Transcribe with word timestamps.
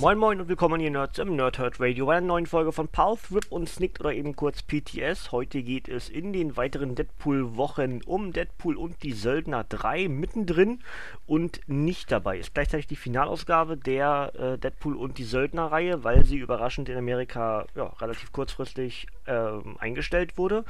Moin 0.00 0.16
Moin 0.16 0.40
und 0.40 0.48
willkommen 0.48 0.80
ihr 0.80 0.90
Nerds 0.90 1.18
im 1.18 1.36
Nerdhurt 1.36 1.78
Radio 1.78 2.06
bei 2.06 2.16
einer 2.16 2.26
neuen 2.26 2.46
Folge 2.46 2.72
von 2.72 2.88
Pulse, 2.88 3.34
Rip 3.34 3.44
und 3.50 3.68
Snicked 3.68 4.00
oder 4.00 4.14
eben 4.14 4.34
kurz 4.34 4.62
PTS. 4.62 5.30
Heute 5.30 5.62
geht 5.62 5.90
es 5.90 6.08
in 6.08 6.32
den 6.32 6.56
weiteren 6.56 6.94
Deadpool-Wochen 6.94 8.00
um 8.06 8.32
Deadpool 8.32 8.78
und 8.78 9.02
die 9.02 9.12
Söldner 9.12 9.62
3 9.68 10.08
mittendrin 10.08 10.80
und 11.26 11.60
nicht 11.66 12.10
dabei. 12.10 12.38
Ist 12.38 12.54
gleichzeitig 12.54 12.86
die 12.86 12.96
Finalausgabe 12.96 13.76
der 13.76 14.32
äh, 14.38 14.56
Deadpool 14.56 14.96
und 14.96 15.18
die 15.18 15.24
Söldner-Reihe, 15.24 16.02
weil 16.02 16.24
sie 16.24 16.38
überraschend 16.38 16.88
in 16.88 16.96
Amerika 16.96 17.66
ja, 17.74 17.84
relativ 18.00 18.32
kurzfristig 18.32 19.06
äh, 19.26 19.50
eingestellt 19.80 20.38
wurde. 20.38 20.64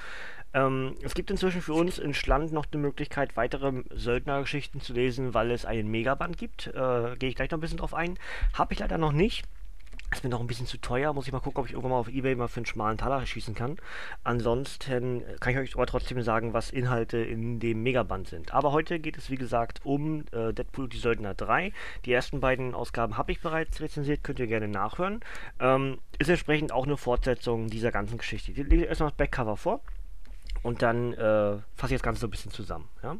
Ähm, 0.53 0.97
es 1.03 1.15
gibt 1.15 1.31
inzwischen 1.31 1.63
für 1.63 1.75
uns 1.75 1.99
in 1.99 2.15
Schland 2.15 2.53
noch 2.53 2.67
die 2.67 2.79
Möglichkeit, 2.79 3.37
weitere 3.37 3.83
Söldnergeschichten 3.91 4.81
zu 4.81 4.93
lesen, 4.93 5.35
weil 5.35 5.51
es 5.51 5.65
einen 5.65 5.91
Megaband 5.91 6.37
gibt. 6.39 6.69
Äh, 6.69 7.17
Gehe 7.17 7.29
ich 7.29 7.37
gleich 7.37 7.51
noch 7.51 7.59
ein 7.59 7.61
bisschen 7.61 7.79
drauf 7.79 7.95
ein. 7.95 8.19
Habe 8.55 8.73
ich 8.73 8.81
leider 8.81 8.99
noch 8.99 9.13
nicht. 9.13 9.45
Ist 10.13 10.25
mir 10.25 10.31
noch 10.31 10.41
ein 10.41 10.49
bisschen 10.49 10.67
zu 10.67 10.79
teuer. 10.79 11.13
Muss 11.13 11.29
ich 11.29 11.33
mal 11.33 11.39
gucken, 11.39 11.61
ob 11.61 11.67
ich 11.67 11.73
irgendwann 11.73 11.93
mal 11.93 11.99
auf 11.99 12.09
Ebay 12.09 12.35
mal 12.35 12.49
für 12.49 12.57
einen 12.57 12.67
schmalen 12.67 12.99
Taler 12.99 13.25
schießen 13.25 13.55
kann. 13.55 13.77
Ansonsten 14.25 15.23
kann 15.39 15.53
ich 15.53 15.59
euch 15.59 15.75
aber 15.77 15.87
trotzdem 15.87 16.21
sagen, 16.23 16.53
was 16.53 16.73
Inhalte 16.73 17.19
in 17.19 17.61
dem 17.61 17.85
Megaband 17.85 18.27
sind. 18.27 18.53
Aber 18.53 18.73
heute 18.73 18.99
geht 18.99 19.17
es, 19.17 19.31
wie 19.31 19.37
gesagt, 19.37 19.81
um 19.85 20.25
äh, 20.33 20.53
Deadpool 20.53 20.89
die 20.89 20.99
Söldner 20.99 21.35
3. 21.35 21.73
Die 22.07 22.13
ersten 22.13 22.41
beiden 22.41 22.75
Ausgaben 22.75 23.17
habe 23.17 23.31
ich 23.31 23.41
bereits 23.41 23.81
rezensiert, 23.81 24.25
könnt 24.25 24.41
ihr 24.41 24.49
gerne 24.49 24.67
nachhören. 24.67 25.21
Ähm, 25.61 25.99
ist 26.19 26.29
entsprechend 26.29 26.73
auch 26.73 26.87
eine 26.87 26.97
Fortsetzung 26.97 27.69
dieser 27.69 27.93
ganzen 27.93 28.19
Geschichte. 28.19 28.51
Ich 28.51 28.59
lese 28.59 28.87
erstmal 28.87 29.11
das 29.11 29.17
Backcover 29.17 29.57
vor. 29.57 29.81
Und 30.63 30.83
dann 30.83 31.15
äh, 31.15 31.57
fasse 31.75 31.95
ich 31.95 32.01
das 32.01 32.03
Ganze 32.03 32.21
so 32.21 32.27
ein 32.27 32.31
bisschen 32.31 32.53
zusammen. 32.53 32.89
Ja? 33.03 33.17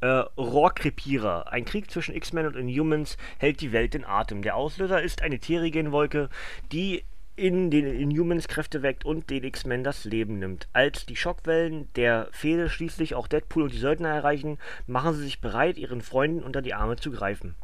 Äh, 0.00 0.24
Rohrkrepierer. 0.36 1.50
Ein 1.52 1.64
Krieg 1.64 1.90
zwischen 1.90 2.14
X-Men 2.14 2.46
und 2.46 2.56
Inhumans 2.56 3.16
hält 3.38 3.60
die 3.60 3.72
Welt 3.72 3.94
in 3.94 4.04
Atem. 4.04 4.42
Der 4.42 4.56
Auslöser 4.56 5.02
ist 5.02 5.22
eine 5.22 5.38
Terrigenwolke, 5.38 6.28
die 6.70 7.04
in 7.36 7.70
den 7.70 7.86
Inhumans 7.86 8.48
Kräfte 8.48 8.82
weckt 8.82 9.04
und 9.04 9.28
den 9.28 9.44
X-Men 9.44 9.84
das 9.84 10.04
Leben 10.04 10.38
nimmt. 10.38 10.68
Als 10.72 11.04
die 11.04 11.16
Schockwellen 11.16 11.92
der 11.94 12.28
Fehde 12.32 12.70
schließlich 12.70 13.14
auch 13.14 13.28
Deadpool 13.28 13.64
und 13.64 13.72
die 13.72 13.78
Söldner 13.78 14.08
erreichen, 14.08 14.58
machen 14.86 15.14
sie 15.14 15.22
sich 15.22 15.40
bereit, 15.40 15.76
ihren 15.76 16.00
Freunden 16.00 16.42
unter 16.42 16.62
die 16.62 16.72
Arme 16.72 16.96
zu 16.96 17.10
greifen. 17.10 17.54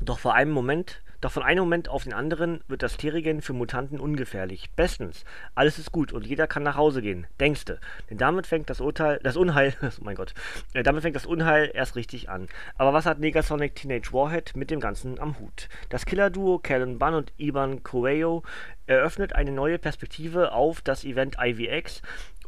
Doch 0.00 0.18
vor 0.18 0.34
einem 0.34 0.52
Moment 0.52 1.02
doch 1.20 1.32
von 1.32 1.42
einem 1.42 1.60
Moment 1.60 1.88
auf 1.88 2.04
den 2.04 2.12
anderen 2.12 2.60
wird 2.68 2.82
das 2.82 2.96
Terrigen 2.96 3.42
für 3.42 3.52
Mutanten 3.52 4.00
ungefährlich. 4.00 4.70
Bestens. 4.74 5.24
Alles 5.54 5.78
ist 5.78 5.92
gut 5.92 6.12
und 6.12 6.26
jeder 6.26 6.46
kann 6.46 6.62
nach 6.62 6.76
Hause 6.76 7.02
gehen. 7.02 7.26
Denkste. 7.38 7.78
Denn 8.08 8.18
damit 8.18 8.46
fängt 8.46 8.70
das 8.70 8.80
Urteil, 8.80 9.20
das 9.22 9.36
Unheil, 9.36 9.74
oh 9.82 9.88
mein 10.02 10.16
Gott, 10.16 10.34
äh, 10.72 10.82
damit 10.82 11.02
fängt 11.02 11.16
das 11.16 11.26
Unheil 11.26 11.70
erst 11.74 11.96
richtig 11.96 12.30
an. 12.30 12.48
Aber 12.76 12.92
was 12.92 13.06
hat 13.06 13.18
Negasonic 13.18 13.74
Teenage 13.74 14.12
Warhead 14.12 14.56
mit 14.56 14.70
dem 14.70 14.80
Ganzen 14.80 15.18
am 15.18 15.38
Hut? 15.38 15.68
Das 15.90 16.06
Killer-Duo 16.06 16.58
Callan 16.58 16.98
Bunn 16.98 17.14
und 17.14 17.32
Ivan 17.36 17.82
Coelho 17.82 18.42
eröffnet 18.86 19.34
eine 19.34 19.52
neue 19.52 19.78
Perspektive 19.78 20.52
auf 20.52 20.80
das 20.80 21.04
Event 21.04 21.36
IVX 21.40 22.02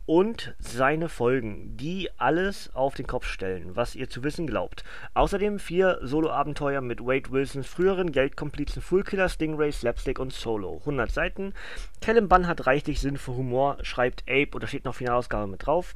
und 0.07 0.55
seine 0.59 1.09
Folgen, 1.09 1.77
die 1.77 2.09
alles 2.17 2.75
auf 2.75 2.95
den 2.95 3.07
Kopf 3.07 3.27
stellen, 3.27 3.77
was 3.77 3.95
ihr 3.95 4.09
zu 4.09 4.25
wissen 4.25 4.47
glaubt. 4.47 4.85
Außerdem 5.15 5.59
vier 5.59 5.99
Solo-Abenteuer 6.03 6.81
mit 6.81 7.01
Wade 7.01 7.31
Wilsons 7.31 7.67
früheren 7.67 8.13
Geldkomplizen 8.13 8.83
Fullkiller, 8.83 9.29
Stingray, 9.29 9.73
Slapstick 9.73 10.19
und 10.19 10.33
Solo. 10.33 10.79
100 10.81 11.11
Seiten. 11.11 11.55
Kellen 12.01 12.29
Bunn 12.29 12.47
hat 12.47 12.67
reichlich 12.67 13.01
Sinn 13.01 13.17
für 13.17 13.35
Humor, 13.35 13.79
schreibt 13.83 14.23
Ape 14.29 14.51
oder 14.55 14.67
steht 14.67 14.85
noch 14.85 14.95
Finalausgabe 14.95 15.47
mit 15.47 15.67
drauf. 15.67 15.95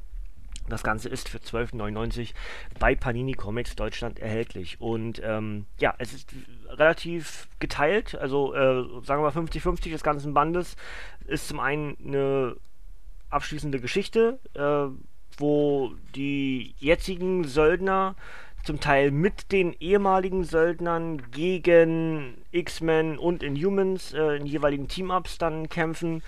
Das 0.69 0.83
Ganze 0.83 1.09
ist 1.09 1.29
für 1.29 1.39
12,99 1.39 2.33
bei 2.81 2.95
Panini 2.97 3.35
Comics 3.35 3.77
Deutschland 3.77 4.19
erhältlich. 4.19 4.81
Und 4.81 5.21
ähm, 5.25 5.67
ja, 5.79 5.95
es 5.99 6.13
ist 6.13 6.35
relativ 6.69 7.49
geteilt. 7.61 8.17
Also 8.17 8.53
äh, 8.53 8.83
sagen 9.05 9.23
wir 9.23 9.31
mal 9.31 9.33
50-50 9.33 9.91
des 9.91 10.03
ganzen 10.03 10.35
Bandes. 10.35 10.77
Ist 11.27 11.49
zum 11.49 11.61
einen 11.61 11.97
eine 12.05 12.57
abschließende 13.31 13.81
Geschichte, 13.81 14.39
äh, 14.55 14.95
wo 15.39 15.93
die 16.15 16.75
jetzigen 16.79 17.45
Söldner 17.45 18.17
zum 18.67 18.81
Teil 18.81 19.13
mit 19.13 19.53
den 19.53 19.75
ehemaligen 19.79 20.43
Söldnern 20.43 21.23
gegen 21.31 22.37
X-Men 22.51 23.17
und 23.17 23.45
Inhumans 23.45 24.13
äh, 24.13 24.37
in 24.37 24.47
jeweiligen 24.47 24.89
Team-Ups 24.89 25.39
dann 25.39 25.69
kämpfen. 25.69 26.23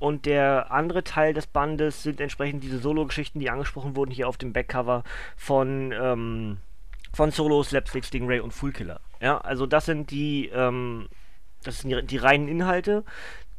Und 0.00 0.26
der 0.26 0.72
andere 0.72 1.04
Teil 1.04 1.34
des 1.34 1.46
Bandes 1.46 2.02
sind 2.02 2.20
entsprechend 2.20 2.64
diese 2.64 2.80
Solo-Geschichten, 2.80 3.38
die 3.38 3.48
angesprochen 3.48 3.94
wurden 3.94 4.10
hier 4.10 4.28
auf 4.28 4.36
dem 4.36 4.52
Backcover 4.52 5.04
von, 5.36 5.92
ähm, 5.92 6.58
von 7.12 7.30
Solo, 7.30 7.62
Slapstick, 7.62 8.04
Stingray 8.04 8.40
und 8.40 8.52
Fullkiller. 8.52 9.00
Ja, 9.20 9.38
also 9.38 9.66
das 9.66 9.86
sind 9.86 10.10
die, 10.10 10.50
ähm, 10.52 11.08
das 11.62 11.78
sind 11.78 11.90
die, 11.90 12.04
die 12.04 12.16
reinen 12.16 12.48
Inhalte. 12.48 13.04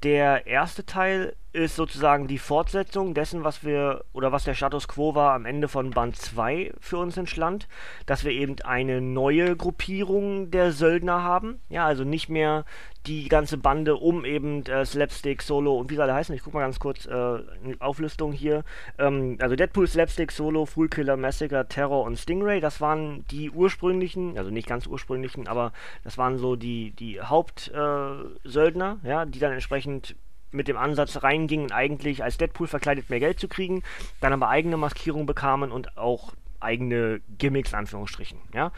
Der 0.03 0.45
erste 0.45 0.85
Teil 0.85 1.35
ist 1.55 1.75
sozusagen 1.75 2.27
die 2.27 2.37
Fortsetzung 2.37 3.13
dessen, 3.13 3.43
was 3.43 3.63
wir 3.63 4.03
oder 4.13 4.31
was 4.31 4.43
der 4.43 4.53
Status 4.53 4.87
quo 4.87 5.15
war 5.15 5.33
am 5.33 5.45
Ende 5.45 5.67
von 5.67 5.91
Band 5.91 6.15
2 6.17 6.73
für 6.79 6.97
uns 6.97 7.15
entschland, 7.17 7.67
dass 8.05 8.25
wir 8.25 8.31
eben 8.31 8.57
eine 8.63 9.01
neue 9.01 9.55
Gruppierung 9.55 10.51
der 10.51 10.71
Söldner 10.71 11.23
haben. 11.23 11.61
Ja, 11.69 11.85
also 11.85 12.03
nicht 12.03 12.29
mehr 12.29 12.65
die 13.07 13.27
ganze 13.29 13.57
Bande 13.57 13.95
um 13.95 14.25
eben 14.25 14.65
äh, 14.65 14.85
Slapstick, 14.85 15.41
Solo 15.41 15.77
und 15.77 15.89
wie 15.91 15.95
soll 15.95 16.09
er 16.09 16.15
heißen? 16.15 16.35
Ich 16.35 16.43
guck 16.43 16.53
mal 16.53 16.61
ganz 16.61 16.79
kurz 16.79 17.05
äh, 17.05 17.11
eine 17.11 17.75
Auflistung 17.79 18.31
hier. 18.31 18.63
Ähm, 18.97 19.37
also 19.39 19.55
Deadpool, 19.55 19.87
Slapstick, 19.87 20.31
Solo, 20.31 20.65
Fool 20.65 20.89
Killer, 20.89 21.15
Massacre, 21.15 21.67
Terror 21.67 22.03
und 22.03 22.17
Stingray, 22.17 22.59
das 22.59 22.81
waren 22.81 23.25
die 23.29 23.51
ursprünglichen, 23.51 24.37
also 24.37 24.49
nicht 24.49 24.67
ganz 24.67 24.87
ursprünglichen, 24.87 25.47
aber 25.47 25.71
das 26.03 26.17
waren 26.17 26.37
so 26.37 26.55
die, 26.55 26.91
die 26.91 27.21
Hauptsöldner, 27.21 28.97
äh, 29.03 29.09
ja, 29.09 29.25
die 29.25 29.39
dann 29.39 29.53
entsprechend 29.53 30.15
mit 30.55 30.67
dem 30.67 30.77
Ansatz 30.77 31.21
reingingen, 31.23 31.71
eigentlich 31.71 32.23
als 32.23 32.37
Deadpool 32.37 32.67
verkleidet 32.67 33.09
mehr 33.09 33.19
Geld 33.19 33.39
zu 33.39 33.47
kriegen, 33.47 33.83
dann 34.21 34.33
aber 34.33 34.49
eigene 34.49 34.77
Maskierung 34.77 35.25
bekamen 35.25 35.71
und 35.71 35.97
auch 35.97 36.33
eigene 36.59 37.21
Gimmicks, 37.37 37.73
Anführungsstrichen. 37.73 38.39
Ja? 38.53 38.71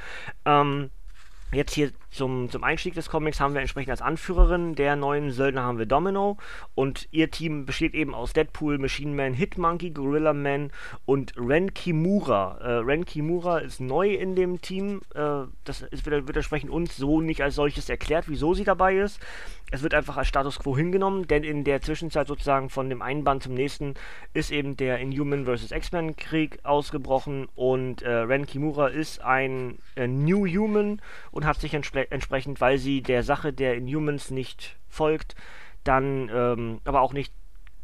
Ähm, 0.46 0.90
Jetzt 1.54 1.76
hier 1.76 1.92
zum, 2.12 2.50
zum 2.50 2.64
Einstieg 2.66 2.94
des 2.94 3.10
Comics 3.10 3.40
haben 3.40 3.54
wir 3.54 3.62
entsprechend 3.62 3.92
als 3.92 4.02
Anführerin 4.02 4.76
der 4.76 4.98
neuen 4.98 5.32
Söldner 5.32 5.64
haben 5.64 5.78
wir 5.78 5.86
Domino 5.86 6.36
und 6.76 7.08
ihr 7.12 7.32
Team 7.32 7.66
besteht 7.66 7.94
eben 7.94 8.14
aus 8.14 8.34
Deadpool, 8.34 8.78
Machine 8.78 9.16
Man, 9.16 9.34
Hitmonkey, 9.34 9.92
Gorilla 9.92 10.34
Man 10.34 10.72
und 11.06 11.34
Ren 11.38 11.74
Kimura. 11.74 12.58
Äh, 12.60 12.72
Ren 12.80 13.06
Kimura 13.06 13.60
ist 13.60 13.80
neu 13.80 14.14
in 14.14 14.36
dem 14.36 14.62
Team, 14.62 15.02
äh, 15.16 15.44
das 15.64 15.84
ist, 15.84 16.06
wird, 16.06 16.28
wird 16.28 16.36
entsprechend 16.36 16.70
uns 16.70 16.98
so 16.98 17.22
nicht 17.22 17.42
als 17.42 17.56
solches 17.56 17.88
erklärt, 17.88 18.26
wieso 18.28 18.54
sie 18.54 18.66
dabei 18.66 18.98
ist. 18.98 19.22
Es 19.70 19.84
wird 19.84 19.94
einfach 19.94 20.16
als 20.16 20.30
Status 20.30 20.60
Quo 20.60 20.78
hingenommen, 20.78 21.28
denn 21.28 21.44
in 21.44 21.66
der 21.66 21.82
Zwischenzeit 21.82 22.28
sozusagen 22.28 22.70
von 22.70 22.90
dem 22.90 23.02
einen 23.02 23.26
Band 23.26 23.44
zum 23.44 23.54
nächsten 23.54 23.96
ist 24.34 24.50
eben 24.52 24.78
der 24.78 25.00
Inhuman 25.00 25.46
vs. 25.46 25.72
X-Men 25.72 26.16
Krieg 26.16 26.60
ausgebrochen 26.64 27.48
und 27.56 28.02
äh, 28.02 28.10
Ren 28.10 28.46
Kimura 28.46 28.88
ist 28.88 29.22
ein 29.22 29.80
äh, 29.96 30.08
New 30.08 30.48
Human 30.48 31.02
und 31.38 31.46
hat 31.46 31.62
sich 31.62 31.76
entsprechend, 31.76 32.62
weil 32.62 32.80
sie 32.80 33.04
der 33.04 33.22
Sache 33.22 33.54
der 33.54 33.76
Inhumans 33.76 34.32
nicht 34.32 34.76
folgt, 34.90 35.36
dann 35.84 36.32
ähm, 36.34 36.82
aber 36.84 37.02
auch 37.02 37.14
nicht 37.14 37.32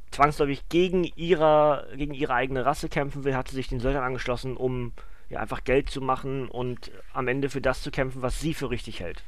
zwangsläufig 0.10 0.68
gegen, 0.70 1.04
ihrer, 1.04 1.86
gegen 1.96 2.16
ihre 2.16 2.34
eigene 2.34 2.66
Rasse 2.66 2.90
kämpfen 2.90 3.24
will, 3.24 3.36
hat 3.36 3.50
sie 3.50 3.56
sich 3.56 3.68
den 3.68 3.80
Söldnern 3.80 4.06
angeschlossen, 4.06 4.58
um 4.58 4.92
ja, 5.30 5.40
einfach 5.40 5.64
Geld 5.64 5.92
zu 5.92 6.02
machen 6.02 6.48
und 6.48 6.92
am 7.14 7.28
Ende 7.28 7.48
für 7.48 7.62
das 7.62 7.84
zu 7.84 7.92
kämpfen, 7.92 8.24
was 8.24 8.40
sie 8.40 8.56
für 8.56 8.72
richtig 8.72 9.02
hält. 9.02 9.24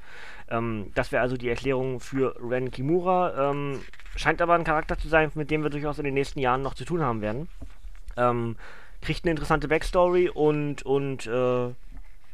Ähm, 0.49 0.91
das 0.95 1.11
wäre 1.11 1.21
also 1.21 1.37
die 1.37 1.49
Erklärung 1.49 1.99
für 1.99 2.35
Ren 2.41 2.71
Kimura. 2.71 3.51
Ähm, 3.51 3.81
scheint 4.15 4.41
aber 4.41 4.55
ein 4.55 4.63
Charakter 4.63 4.97
zu 4.97 5.07
sein, 5.07 5.29
mit 5.35 5.51
dem 5.51 5.61
wir 5.61 5.69
durchaus 5.69 5.99
in 5.99 6.05
den 6.05 6.15
nächsten 6.15 6.39
Jahren 6.39 6.63
noch 6.63 6.73
zu 6.73 6.83
tun 6.83 7.03
haben 7.03 7.21
werden. 7.21 7.47
Ähm, 8.17 8.55
kriegt 9.01 9.23
eine 9.23 9.31
interessante 9.31 9.67
Backstory 9.67 10.29
und, 10.29 10.81
und 10.81 11.27
äh, 11.27 11.75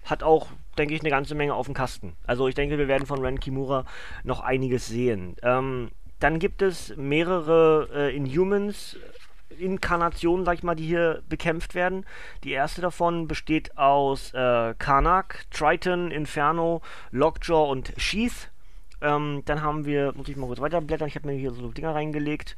hat 0.05 0.23
auch, 0.23 0.47
denke 0.77 0.93
ich, 0.93 1.01
eine 1.01 1.09
ganze 1.09 1.35
Menge 1.35 1.53
auf 1.53 1.65
dem 1.65 1.75
Kasten. 1.75 2.13
Also 2.25 2.47
ich 2.47 2.55
denke, 2.55 2.77
wir 2.77 2.87
werden 2.87 3.05
von 3.05 3.21
Ren 3.21 3.39
Kimura 3.39 3.85
noch 4.23 4.41
einiges 4.41 4.87
sehen. 4.87 5.35
Ähm, 5.43 5.91
dann 6.19 6.39
gibt 6.39 6.61
es 6.61 6.95
mehrere 6.95 7.89
äh, 7.93 8.15
Inhumans, 8.15 8.97
Inkarnationen, 9.57 10.45
sag 10.45 10.55
ich 10.55 10.63
mal, 10.63 10.75
die 10.75 10.85
hier 10.85 11.23
bekämpft 11.27 11.75
werden. 11.75 12.05
Die 12.43 12.51
erste 12.51 12.81
davon 12.81 13.27
besteht 13.27 13.77
aus 13.77 14.33
äh, 14.33 14.73
Karnak, 14.77 15.45
Triton, 15.51 16.11
Inferno, 16.11 16.81
Lockjaw 17.11 17.69
und 17.69 17.93
Sheath. 17.97 18.49
Ähm, 19.01 19.41
dann 19.45 19.61
haben 19.61 19.85
wir, 19.85 20.13
muss 20.15 20.29
ich 20.29 20.37
mal 20.37 20.47
kurz 20.47 20.61
weiterblättern, 20.61 21.07
ich 21.07 21.15
habe 21.15 21.27
mir 21.27 21.37
hier 21.37 21.51
so 21.51 21.69
Dinger 21.69 21.95
reingelegt. 21.95 22.55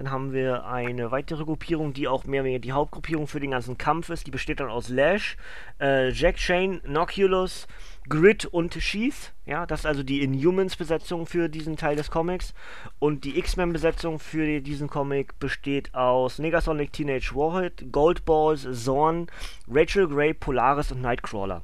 Dann 0.00 0.10
haben 0.10 0.32
wir 0.32 0.64
eine 0.64 1.10
weitere 1.10 1.44
Gruppierung, 1.44 1.92
die 1.92 2.08
auch 2.08 2.24
mehr 2.24 2.40
oder 2.40 2.46
weniger 2.46 2.62
die 2.62 2.72
Hauptgruppierung 2.72 3.26
für 3.26 3.38
den 3.38 3.50
ganzen 3.50 3.76
Kampf 3.76 4.08
ist. 4.08 4.26
Die 4.26 4.30
besteht 4.30 4.58
dann 4.58 4.70
aus 4.70 4.88
Lash, 4.88 5.36
äh, 5.78 6.08
Jack 6.08 6.38
Shane, 6.38 6.80
Noculus, 6.86 7.68
Grid 8.08 8.46
und 8.46 8.72
Sheath. 8.72 9.34
Ja, 9.44 9.66
das 9.66 9.80
ist 9.80 9.86
also 9.86 10.02
die 10.02 10.22
Inhumans-Besetzung 10.22 11.26
für 11.26 11.50
diesen 11.50 11.76
Teil 11.76 11.96
des 11.96 12.10
Comics. 12.10 12.54
Und 12.98 13.24
die 13.24 13.38
X-Men-Besetzung 13.38 14.18
für 14.18 14.62
diesen 14.62 14.88
Comic 14.88 15.38
besteht 15.38 15.94
aus 15.94 16.38
Negasonic 16.38 16.94
Teenage 16.94 17.34
Warhead, 17.34 17.92
Goldballs, 17.92 18.66
Zorn, 18.72 19.26
Rachel 19.68 20.08
Grey, 20.08 20.32
Polaris 20.32 20.92
und 20.92 21.02
Nightcrawler. 21.02 21.62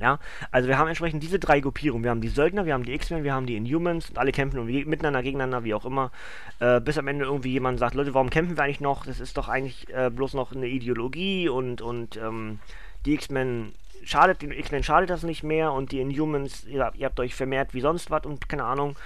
Ja, 0.00 0.18
also 0.50 0.68
wir 0.68 0.78
haben 0.78 0.88
entsprechend 0.88 1.22
diese 1.22 1.38
drei 1.38 1.60
Gruppierungen. 1.60 2.04
Wir 2.04 2.10
haben 2.10 2.20
die 2.20 2.28
Söldner, 2.28 2.66
wir 2.66 2.74
haben 2.74 2.84
die 2.84 2.94
X-Men, 2.94 3.24
wir 3.24 3.34
haben 3.34 3.46
die 3.46 3.56
Inhumans 3.56 4.10
und 4.10 4.18
alle 4.18 4.32
kämpfen 4.32 4.56
irgendwie 4.56 4.84
miteinander, 4.84 5.22
gegeneinander, 5.22 5.64
wie 5.64 5.74
auch 5.74 5.84
immer. 5.84 6.12
Äh, 6.60 6.80
bis 6.80 6.98
am 6.98 7.08
Ende 7.08 7.24
irgendwie 7.24 7.52
jemand 7.52 7.78
sagt, 7.78 7.94
Leute, 7.94 8.14
warum 8.14 8.30
kämpfen 8.30 8.56
wir 8.56 8.64
eigentlich 8.64 8.80
noch? 8.80 9.06
Das 9.06 9.20
ist 9.20 9.36
doch 9.36 9.48
eigentlich 9.48 9.88
äh, 9.92 10.10
bloß 10.10 10.34
noch 10.34 10.52
eine 10.52 10.66
Ideologie 10.66 11.48
und, 11.48 11.82
und 11.82 12.16
ähm, 12.16 12.60
die 13.06 13.14
X-Men 13.14 13.72
schadet, 14.04 14.42
den 14.42 14.52
X-Men 14.52 14.82
schadet 14.82 15.10
das 15.10 15.22
nicht 15.22 15.42
mehr 15.42 15.72
und 15.72 15.92
die 15.92 16.00
Inhumans, 16.00 16.64
ihr, 16.66 16.92
ihr 16.94 17.06
habt 17.06 17.18
euch 17.20 17.34
vermehrt 17.34 17.74
wie 17.74 17.80
sonst 17.80 18.10
was 18.10 18.24
und 18.24 18.48
keine 18.48 18.64
Ahnung. 18.64 18.96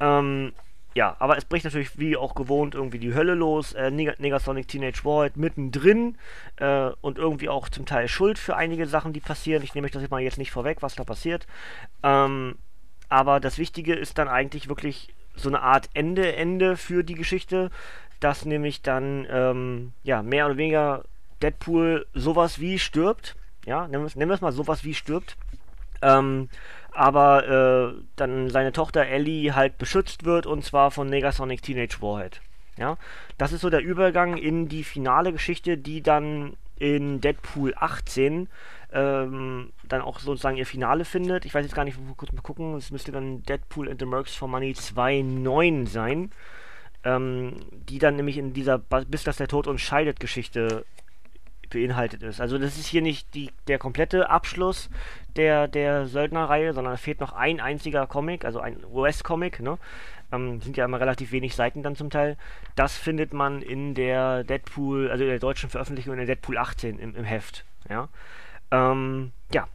Ähm, 0.00 0.52
ja, 0.94 1.16
aber 1.20 1.36
es 1.38 1.44
bricht 1.44 1.64
natürlich 1.64 1.98
wie 1.98 2.16
auch 2.16 2.34
gewohnt 2.34 2.74
irgendwie 2.74 2.98
die 2.98 3.14
Hölle 3.14 3.34
los. 3.34 3.72
Äh, 3.74 3.90
Negasonic 3.90 4.66
Teenage 4.66 5.04
Warhead 5.04 5.36
mittendrin 5.36 6.16
äh, 6.56 6.90
und 7.00 7.18
irgendwie 7.18 7.48
auch 7.48 7.68
zum 7.68 7.86
Teil 7.86 8.08
schuld 8.08 8.38
für 8.38 8.56
einige 8.56 8.86
Sachen, 8.86 9.12
die 9.12 9.20
passieren. 9.20 9.62
Ich 9.62 9.74
nehme 9.74 9.86
euch 9.86 9.92
das 9.92 10.10
mal 10.10 10.20
jetzt 10.20 10.38
nicht 10.38 10.50
vorweg, 10.50 10.82
was 10.82 10.96
da 10.96 11.04
passiert. 11.04 11.46
Ähm, 12.02 12.56
aber 13.08 13.38
das 13.38 13.58
Wichtige 13.58 13.94
ist 13.94 14.18
dann 14.18 14.28
eigentlich 14.28 14.68
wirklich 14.68 15.14
so 15.36 15.48
eine 15.48 15.62
Art 15.62 15.88
Ende, 15.94 16.34
Ende 16.34 16.76
für 16.76 17.04
die 17.04 17.14
Geschichte, 17.14 17.70
dass 18.18 18.44
nämlich 18.44 18.82
dann 18.82 19.26
ähm, 19.30 19.92
ja 20.02 20.22
mehr 20.22 20.46
oder 20.46 20.56
weniger 20.56 21.04
Deadpool 21.40 22.06
sowas 22.14 22.60
wie 22.60 22.78
stirbt. 22.78 23.36
Ja, 23.64 23.86
nennen 23.86 24.10
wir 24.16 24.30
es 24.30 24.40
mal 24.40 24.52
sowas 24.52 24.84
wie 24.84 24.94
stirbt. 24.94 25.36
Ähm, 26.02 26.48
aber 26.92 27.94
äh, 27.96 28.02
dann 28.16 28.50
seine 28.50 28.72
Tochter 28.72 29.06
Ellie 29.06 29.54
halt 29.54 29.78
beschützt 29.78 30.24
wird 30.24 30.46
und 30.46 30.64
zwar 30.64 30.90
von 30.90 31.08
Negasonic 31.08 31.62
Teenage 31.62 32.00
Warhead. 32.00 32.40
Ja, 32.76 32.96
das 33.38 33.52
ist 33.52 33.60
so 33.60 33.70
der 33.70 33.82
Übergang 33.82 34.36
in 34.36 34.68
die 34.68 34.84
finale 34.84 35.32
Geschichte, 35.32 35.76
die 35.76 36.02
dann 36.02 36.56
in 36.78 37.20
Deadpool 37.20 37.74
18 37.76 38.48
ähm, 38.92 39.72
dann 39.86 40.00
auch 40.00 40.18
sozusagen 40.18 40.56
ihr 40.56 40.66
Finale 40.66 41.04
findet. 41.04 41.44
Ich 41.44 41.54
weiß 41.54 41.64
jetzt 41.64 41.74
gar 41.74 41.84
nicht, 41.84 41.98
wo 41.98 42.14
kurz 42.14 42.32
mal 42.32 42.40
gucken. 42.42 42.74
Es 42.74 42.90
müsste 42.90 43.12
dann 43.12 43.42
Deadpool 43.42 43.88
and 43.88 44.00
the 44.00 44.06
Mercs 44.06 44.34
for 44.34 44.48
Money 44.48 44.72
2.9 44.72 45.86
sein. 45.86 46.32
Ähm, 47.02 47.56
die 47.72 47.98
dann 47.98 48.16
nämlich 48.16 48.36
in 48.36 48.52
dieser 48.52 48.78
Bis 48.78 49.24
dass 49.24 49.38
der 49.38 49.48
Tod 49.48 49.66
uns 49.66 49.80
scheidet 49.80 50.20
Geschichte 50.20 50.84
beinhaltet 51.70 52.22
ist. 52.22 52.40
Also 52.40 52.58
das 52.58 52.76
ist 52.76 52.86
hier 52.86 53.02
nicht 53.02 53.34
die, 53.34 53.50
der 53.66 53.78
komplette 53.78 54.28
Abschluss 54.28 54.90
der, 55.36 55.68
der 55.68 56.06
Söldnerreihe, 56.06 56.74
sondern 56.74 56.94
es 56.94 57.00
fehlt 57.00 57.20
noch 57.20 57.32
ein 57.32 57.60
einziger 57.60 58.06
Comic, 58.06 58.44
also 58.44 58.60
ein 58.60 58.84
US-Comic, 58.84 59.60
ne? 59.60 59.78
Ähm, 60.32 60.60
sind 60.60 60.76
ja 60.76 60.84
immer 60.84 61.00
relativ 61.00 61.32
wenig 61.32 61.56
Seiten 61.56 61.82
dann 61.82 61.96
zum 61.96 62.10
Teil. 62.10 62.36
Das 62.76 62.96
findet 62.96 63.32
man 63.32 63.62
in 63.62 63.94
der 63.94 64.44
Deadpool, 64.44 65.10
also 65.10 65.24
in 65.24 65.30
der 65.30 65.38
deutschen 65.40 65.70
Veröffentlichung 65.70 66.12
in 66.12 66.18
der 66.18 66.26
Deadpool 66.26 66.58
18 66.58 66.98
im, 66.98 67.16
im 67.16 67.24
Heft. 67.24 67.64
Ja? 67.88 68.08
Ähm, 68.70 69.32
ja, 69.52 69.66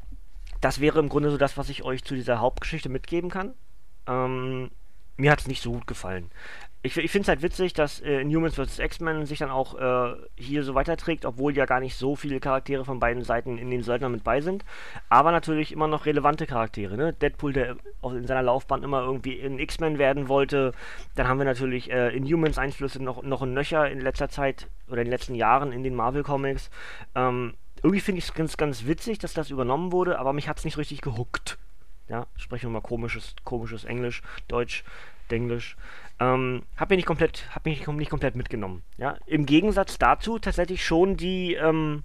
das 0.62 0.80
wäre 0.80 1.00
im 1.00 1.10
Grunde 1.10 1.30
so 1.32 1.38
das, 1.38 1.58
was 1.58 1.70
ich 1.70 1.84
euch 1.84 2.04
zu 2.04 2.16
dieser 2.16 2.40
Hauptgeschichte 2.40 2.90
mitgeben 2.90 3.30
kann. 3.30 3.54
Ähm, 4.08 4.72
mir 5.18 5.32
hat 5.32 5.42
es 5.42 5.48
nicht 5.48 5.62
so 5.62 5.72
gut 5.72 5.88
gefallen 5.88 6.30
ich, 6.86 6.98
ich 6.98 7.12
finde 7.12 7.24
es 7.24 7.28
halt 7.30 7.42
witzig, 7.42 7.74
dass 7.74 8.00
äh, 8.02 8.22
in 8.22 8.34
Humans 8.34 8.56
vs. 8.56 8.78
X-Men 8.78 9.26
sich 9.26 9.40
dann 9.40 9.50
auch 9.50 9.76
äh, 9.76 10.16
hier 10.36 10.64
so 10.64 10.76
weiterträgt, 10.76 11.26
obwohl 11.26 11.56
ja 11.56 11.66
gar 11.66 11.80
nicht 11.80 11.96
so 11.96 12.16
viele 12.16 12.40
Charaktere 12.40 12.86
von 12.86 13.00
beiden 13.00 13.24
Seiten 13.24 13.58
in 13.58 13.72
den 13.72 13.82
Söldnern 13.82 14.12
mit 14.12 14.24
bei 14.24 14.40
sind. 14.40 14.64
Aber 15.10 15.32
natürlich 15.32 15.72
immer 15.72 15.88
noch 15.88 16.06
relevante 16.06 16.46
Charaktere. 16.46 16.96
Ne? 16.96 17.14
Deadpool, 17.14 17.54
der 17.54 17.78
in 18.04 18.28
seiner 18.28 18.44
Laufbahn 18.44 18.84
immer 18.84 19.02
irgendwie 19.02 19.34
in 19.34 19.58
X-Men 19.58 19.98
werden 19.98 20.28
wollte. 20.28 20.74
Dann 21.16 21.28
haben 21.28 21.40
wir 21.40 21.46
natürlich 21.46 21.90
äh, 21.90 22.16
in 22.16 22.24
Humans 22.24 22.60
Einflüsse 22.60 23.02
noch, 23.02 23.24
noch 23.24 23.42
ein 23.42 23.54
Nöcher 23.54 23.90
in 23.90 24.00
letzter 24.00 24.30
Zeit 24.30 24.68
oder 24.88 25.02
in 25.02 25.06
den 25.06 25.12
letzten 25.12 25.34
Jahren 25.34 25.72
in 25.72 25.84
den 25.84 25.96
Marvel 25.96 26.22
Comics. 26.22 26.70
Ähm, 27.16 27.56
irgendwie 27.82 28.02
finde 28.02 28.20
ich 28.20 28.26
es 28.26 28.34
ganz, 28.34 28.58
ganz 28.58 28.86
witzig, 28.86 29.18
dass 29.18 29.34
das 29.34 29.50
übernommen 29.50 29.92
wurde, 29.92 30.20
aber 30.20 30.34
mich 30.34 30.48
hat 30.48 30.60
es 30.60 30.66
nicht 30.66 30.78
richtig 30.78 31.02
gehuckt. 31.02 31.58
Ja, 32.07 32.28
sprechen 32.38 32.68
wir 32.68 32.74
mal 32.74 32.81
komisches, 32.81 33.36
komisches 33.44 33.84
Englisch, 33.84 34.22
Deutsch, 34.48 34.84
Englisch. 35.30 35.75
Ähm, 36.19 36.63
hab 36.78 36.90
mich 36.90 36.98
nicht 36.98 37.07
komplett, 37.07 37.50
hab 37.54 37.66
mich 37.66 37.86
nicht 37.88 38.10
komplett 38.10 38.36
mitgenommen. 38.36 38.84
Ja, 38.98 39.18
im 39.25 39.46
Gegensatz 39.46 39.98
dazu 39.98 40.40
tatsächlich 40.40 40.86
schon 40.86 41.18
die 41.18 41.56
ähm, 41.56 42.04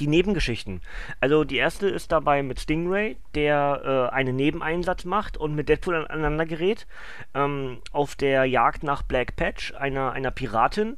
die 0.00 0.06
Nebengeschichten. 0.06 0.80
Also 1.20 1.44
die 1.44 1.56
erste 1.56 1.88
ist 1.88 2.12
dabei 2.12 2.42
mit 2.42 2.60
Stingray, 2.60 3.16
der 3.34 4.10
äh, 4.10 4.14
einen 4.14 4.36
Nebeneinsatz 4.36 5.04
macht 5.04 5.36
und 5.36 5.54
mit 5.54 5.68
Deadpool 5.68 6.06
aneinander 6.06 6.46
gerät 6.46 6.86
ähm, 7.34 7.78
auf 7.92 8.16
der 8.16 8.44
Jagd 8.44 8.82
nach 8.82 9.02
Black 9.02 9.36
Patch, 9.36 9.72
einer, 9.74 10.12
einer 10.12 10.30
Piratin. 10.30 10.96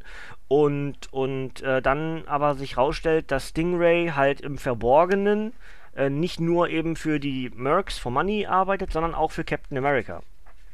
Und, 0.48 1.12
und 1.12 1.60
äh, 1.62 1.82
dann 1.82 2.22
aber 2.26 2.54
sich 2.54 2.76
rausstellt, 2.76 3.32
dass 3.32 3.48
Stingray 3.48 4.12
halt 4.14 4.40
im 4.40 4.58
Verborgenen 4.58 5.52
äh, 5.96 6.10
nicht 6.10 6.40
nur 6.40 6.68
eben 6.68 6.96
für 6.96 7.18
die 7.18 7.50
Mercs 7.54 7.98
for 7.98 8.12
Money 8.12 8.46
arbeitet, 8.46 8.92
sondern 8.92 9.14
auch 9.14 9.32
für 9.32 9.44
Captain 9.44 9.78
America. 9.78 10.22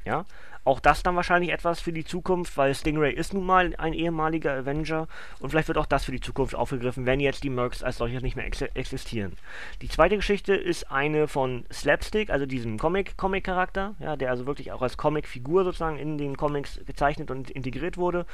Ja, 0.05 0.25
auch 0.65 0.79
das 0.79 1.03
dann 1.03 1.17
wahrscheinlich 1.17 1.51
etwas 1.51 1.81
für 1.81 1.93
die 1.93 2.05
Zukunft, 2.05 2.57
weil 2.57 2.75
Stingray 2.75 3.13
ist 3.13 3.35
nun 3.35 3.45
mal 3.45 3.75
ein 3.79 3.93
ehemaliger 3.93 4.53
Avenger 4.53 5.09
und 5.41 5.51
vielleicht 5.51 5.67
wird 5.67 5.79
auch 5.79 5.87
das 5.87 6.05
für 6.05 6.13
die 6.13 6.21
Zukunft 6.21 6.55
aufgegriffen, 6.55 7.05
wenn 7.05 7.19
jetzt 7.19 7.43
die 7.43 7.51
Mercs 7.51 7.83
als 7.83 7.99
solches 7.99 8.23
nicht 8.23 8.37
mehr 8.37 8.47
ex 8.47 8.63
existieren. 8.63 9.33
Die 9.81 9.89
zweite 9.89 10.17
Geschichte 10.17 10.55
ist 10.55 10.91
eine 10.91 11.27
von 11.27 11.65
Slapstick, 11.73 12.31
also 12.31 12.47
diesem 12.47 12.79
Comic-Comic-Charakter, 12.79 13.97
ja, 13.99 14.17
der 14.17 14.31
also 14.31 14.47
wirklich 14.47 14.71
auch 14.71 14.83
als 14.83 14.97
Comic-Figur 14.97 15.65
sozusagen 15.65 15.99
in 15.99 16.17
den 16.17 16.37
Comics 16.37 16.81
gezeichnet 16.87 17.33
und 17.33 17.51
integriert 17.51 17.97
wurde, 17.97 18.25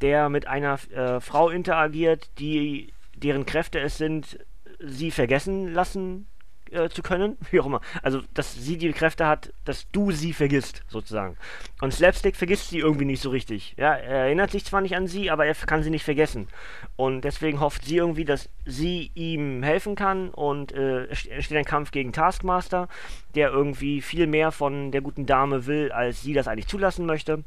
der 0.00 0.28
mit 0.28 0.46
einer 0.46 0.78
äh, 0.92 1.20
Frau 1.20 1.48
interagiert, 1.48 2.30
die 2.38 2.92
deren 3.16 3.46
Kräfte 3.46 3.80
es 3.80 3.98
sind, 3.98 4.38
sie 4.86 5.10
vergessen 5.10 5.72
lassen 5.72 6.26
äh, 6.74 6.88
zu 6.88 7.02
können, 7.02 7.36
wie 7.50 7.60
auch 7.60 7.66
immer. 7.66 7.80
Also, 8.02 8.20
dass 8.34 8.54
sie 8.54 8.76
die 8.78 8.92
Kräfte 8.92 9.26
hat, 9.26 9.52
dass 9.64 9.90
du 9.90 10.10
sie 10.10 10.32
vergisst, 10.32 10.82
sozusagen. 10.88 11.36
Und 11.80 11.92
Slapstick 11.92 12.36
vergisst 12.36 12.70
sie 12.70 12.78
irgendwie 12.78 13.04
nicht 13.04 13.22
so 13.22 13.30
richtig. 13.30 13.74
Ja, 13.76 13.94
er 13.94 14.24
erinnert 14.24 14.50
sich 14.50 14.64
zwar 14.64 14.80
nicht 14.80 14.96
an 14.96 15.06
sie, 15.06 15.30
aber 15.30 15.46
er 15.46 15.54
kann 15.54 15.82
sie 15.82 15.90
nicht 15.90 16.04
vergessen. 16.04 16.48
Und 16.96 17.22
deswegen 17.22 17.60
hofft 17.60 17.84
sie 17.84 17.96
irgendwie, 17.96 18.24
dass 18.24 18.48
sie 18.64 19.10
ihm 19.14 19.62
helfen 19.62 19.94
kann 19.94 20.30
und 20.30 20.72
äh, 20.72 21.06
es 21.06 21.20
steht 21.20 21.56
ein 21.56 21.64
Kampf 21.64 21.90
gegen 21.90 22.12
Taskmaster, 22.12 22.88
der 23.34 23.50
irgendwie 23.50 24.00
viel 24.00 24.26
mehr 24.26 24.52
von 24.52 24.90
der 24.90 25.00
guten 25.00 25.26
Dame 25.26 25.66
will, 25.66 25.92
als 25.92 26.22
sie 26.22 26.32
das 26.32 26.48
eigentlich 26.48 26.68
zulassen 26.68 27.06
möchte. 27.06 27.44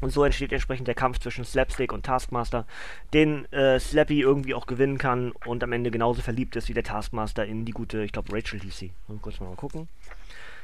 Und 0.00 0.10
so 0.10 0.24
entsteht 0.24 0.52
entsprechend 0.52 0.88
der 0.88 0.94
Kampf 0.94 1.18
zwischen 1.18 1.44
Slapstick 1.44 1.92
und 1.92 2.06
Taskmaster, 2.06 2.66
den 3.12 3.50
äh, 3.52 3.78
Slappy 3.78 4.20
irgendwie 4.20 4.54
auch 4.54 4.66
gewinnen 4.66 4.98
kann 4.98 5.32
und 5.44 5.62
am 5.62 5.72
Ende 5.72 5.90
genauso 5.90 6.22
verliebt 6.22 6.56
ist 6.56 6.68
wie 6.68 6.74
der 6.74 6.84
Taskmaster 6.84 7.44
in 7.44 7.64
die 7.64 7.72
gute, 7.72 8.02
ich 8.02 8.12
glaube 8.12 8.32
Rachel 8.32 8.60
hieß 8.60 8.78
sie. 8.78 8.92
Mal 9.08 9.18
kurz 9.20 9.40
mal 9.40 9.54
gucken. 9.56 9.88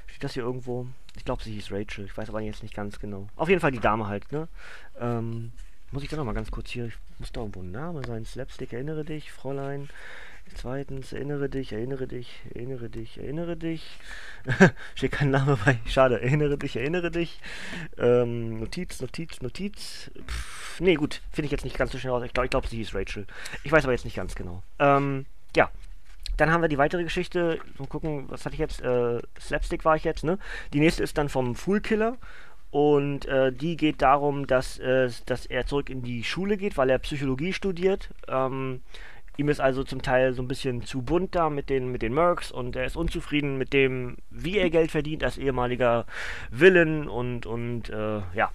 Steht 0.07 0.25
das 0.25 0.35
hier 0.35 0.45
irgendwo? 0.45 0.87
Ich 1.16 1.25
glaube, 1.25 1.43
sie 1.43 1.52
hieß 1.52 1.73
Rachel. 1.73 2.07
Ich 2.07 2.16
weiß 2.16 2.28
aber 2.31 2.40
jetzt 2.40 2.62
nicht 2.62 2.75
ganz 2.75 2.99
genau. 2.99 3.28
Auf 3.37 3.49
jeden 3.49 3.61
Fall 3.61 3.73
die 3.73 3.81
Dame 3.81 4.07
halt, 4.07 4.31
ne? 4.33 4.49
Ähm, 4.99 5.52
muss 5.90 6.02
ich 6.02 6.09
da 6.09 6.16
nochmal 6.16 6.35
ganz 6.35 6.50
kurz 6.50 6.71
hier. 6.71 6.87
Ich 6.87 6.95
muss 7.19 7.33
da 7.33 7.40
irgendwo 7.40 7.61
ein 7.61 7.71
Name 7.71 8.02
sein. 8.07 8.25
Slapstick, 8.25 8.73
erinnere 8.73 9.05
dich, 9.05 9.33
Fräulein. 9.33 9.88
Zweitens, 10.54 11.12
erinnere 11.12 11.48
dich, 11.48 11.72
erinnere 11.72 12.06
dich, 12.06 12.40
erinnere 12.54 12.88
dich, 12.88 13.18
erinnere 13.18 13.56
dich. 13.56 13.98
Steht 14.94 15.12
kein 15.12 15.30
Name 15.30 15.58
bei. 15.64 15.78
Schade, 15.86 16.20
erinnere 16.20 16.56
dich, 16.56 16.76
erinnere 16.76 17.10
dich. 17.10 17.40
Ähm, 17.98 18.60
Notiz, 18.60 19.00
Notiz, 19.00 19.42
Notiz. 19.42 20.10
Pff, 20.26 20.80
nee, 20.80 20.94
gut, 20.94 21.20
finde 21.32 21.46
ich 21.46 21.52
jetzt 21.52 21.64
nicht 21.64 21.76
ganz 21.76 21.92
so 21.92 21.98
schnell 21.98 22.12
raus. 22.12 22.22
Ich 22.24 22.32
glaube, 22.32 22.48
glaub, 22.48 22.66
sie 22.66 22.76
hieß 22.78 22.94
Rachel. 22.94 23.26
Ich 23.64 23.72
weiß 23.72 23.84
aber 23.84 23.92
jetzt 23.92 24.04
nicht 24.04 24.16
ganz 24.16 24.34
genau. 24.34 24.62
Ähm, 24.78 25.26
ja. 25.54 25.70
Dann 26.36 26.50
haben 26.50 26.60
wir 26.60 26.68
die 26.68 26.78
weitere 26.78 27.02
Geschichte. 27.02 27.58
Mal 27.78 27.88
gucken, 27.88 28.26
was 28.28 28.44
hatte 28.44 28.54
ich 28.54 28.60
jetzt? 28.60 28.82
Äh, 28.82 29.20
Slapstick 29.40 29.84
war 29.84 29.96
ich 29.96 30.04
jetzt, 30.04 30.22
ne? 30.22 30.38
Die 30.74 30.80
nächste 30.80 31.02
ist 31.02 31.16
dann 31.16 31.28
vom 31.28 31.54
Fool 31.54 31.80
Killer. 31.80 32.18
Und 32.70 33.26
äh, 33.26 33.52
die 33.52 33.76
geht 33.76 34.02
darum, 34.02 34.46
dass, 34.46 34.78
äh, 34.78 35.08
dass 35.24 35.46
er 35.46 35.66
zurück 35.66 35.88
in 35.88 36.02
die 36.02 36.24
Schule 36.24 36.56
geht, 36.56 36.76
weil 36.76 36.90
er 36.90 36.98
Psychologie 36.98 37.52
studiert. 37.52 38.10
Ähm, 38.28 38.82
Ihm 39.37 39.49
ist 39.49 39.61
also 39.61 39.85
zum 39.85 40.02
Teil 40.02 40.33
so 40.33 40.43
ein 40.43 40.49
bisschen 40.49 40.83
zu 40.83 41.02
bunt 41.02 41.35
da 41.35 41.50
mit 41.50 41.69
den, 41.69 41.93
mit 41.93 42.02
den 42.02 42.14
Mercs 42.14 42.50
und 42.50 42.75
er 42.75 42.87
ist 42.87 42.97
unzufrieden 42.97 43.59
mit 43.59 43.73
dem, 43.73 44.16
wie 44.31 44.59
er 44.59 44.71
Geld 44.71 44.90
verdient 44.90 45.23
als 45.23 45.37
ehemaliger 45.37 46.07
Villain 46.50 47.09
und, 47.09 47.45
und 47.45 47.90
äh, 47.90 48.21
ja. 48.35 48.50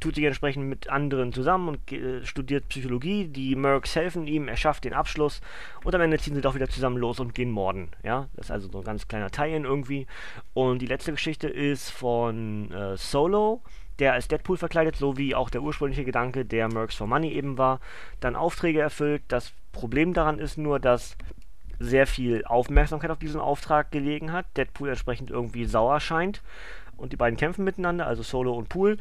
tut 0.00 0.14
sich 0.14 0.24
entsprechend 0.24 0.66
mit 0.66 0.88
anderen 0.88 1.32
zusammen 1.32 1.68
und 1.68 1.92
äh, 1.92 2.24
studiert 2.24 2.68
Psychologie. 2.68 3.28
Die 3.28 3.54
Mercs 3.54 3.94
helfen 3.94 4.26
ihm, 4.26 4.48
er 4.48 4.56
schafft 4.56 4.84
den 4.84 4.94
Abschluss 4.94 5.42
und 5.84 5.94
am 5.94 6.00
Ende 6.00 6.18
ziehen 6.18 6.34
sie 6.34 6.40
doch 6.40 6.54
wieder 6.54 6.68
zusammen 6.68 6.96
los 6.96 7.20
und 7.20 7.34
gehen 7.34 7.50
morden. 7.50 7.90
Ja, 8.02 8.28
das 8.34 8.46
ist 8.46 8.50
also 8.50 8.70
so 8.70 8.78
ein 8.78 8.84
ganz 8.84 9.08
kleiner 9.08 9.30
Teil 9.30 9.62
irgendwie. 9.64 10.06
Und 10.54 10.80
die 10.80 10.86
letzte 10.86 11.12
Geschichte 11.12 11.48
ist 11.48 11.90
von 11.90 12.70
äh, 12.72 12.96
Solo 12.96 13.62
der 13.98 14.12
als 14.12 14.28
Deadpool 14.28 14.56
verkleidet, 14.56 14.96
so 14.96 15.16
wie 15.16 15.34
auch 15.34 15.50
der 15.50 15.62
ursprüngliche 15.62 16.04
Gedanke 16.04 16.44
der 16.44 16.68
Mercs 16.68 16.94
for 16.94 17.06
Money 17.06 17.32
eben 17.32 17.58
war, 17.58 17.80
dann 18.20 18.36
Aufträge 18.36 18.80
erfüllt. 18.80 19.22
Das 19.28 19.52
Problem 19.72 20.14
daran 20.14 20.38
ist 20.38 20.58
nur, 20.58 20.80
dass 20.80 21.16
sehr 21.78 22.06
viel 22.06 22.44
Aufmerksamkeit 22.44 23.10
auf 23.10 23.18
diesen 23.18 23.40
Auftrag 23.40 23.90
gelegen 23.90 24.32
hat. 24.32 24.46
Deadpool 24.56 24.90
entsprechend 24.90 25.30
irgendwie 25.30 25.64
sauer 25.64 26.00
scheint 26.00 26.42
und 26.96 27.12
die 27.12 27.16
beiden 27.16 27.36
kämpfen 27.36 27.64
miteinander, 27.64 28.06
also 28.06 28.22
Solo 28.22 28.52
und 28.52 28.68
Pool. 28.68 28.98